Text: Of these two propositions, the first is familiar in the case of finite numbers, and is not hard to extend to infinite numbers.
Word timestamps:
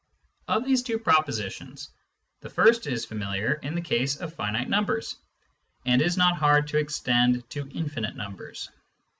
Of 0.47 0.65
these 0.65 0.81
two 0.81 0.97
propositions, 0.97 1.91
the 2.39 2.49
first 2.49 2.87
is 2.87 3.05
familiar 3.05 3.53
in 3.61 3.75
the 3.75 3.81
case 3.83 4.15
of 4.19 4.33
finite 4.33 4.67
numbers, 4.67 5.15
and 5.85 6.01
is 6.01 6.17
not 6.17 6.37
hard 6.37 6.65
to 6.69 6.79
extend 6.79 7.47
to 7.51 7.69
infinite 7.69 8.15
numbers. 8.15 8.71